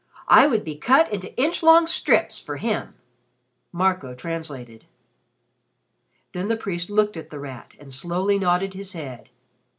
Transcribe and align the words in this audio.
"I 0.29 0.47
would 0.47 0.63
be 0.63 0.77
cut 0.77 1.13
into 1.13 1.31
inch 1.37 1.61
long 1.61 1.85
strips 1.85 2.39
for 2.41 2.57
him." 2.57 2.95
Marco 3.71 4.15
translated. 4.15 4.85
Then 6.33 6.47
the 6.47 6.57
priest 6.57 6.89
looked 6.89 7.17
at 7.17 7.29
The 7.29 7.37
Rat 7.37 7.73
and 7.79 7.93
slowly 7.93 8.39
nodded 8.39 8.73
his 8.73 8.93
head. 8.93 9.29